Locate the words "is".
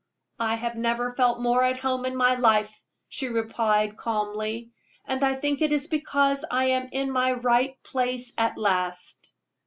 5.71-5.85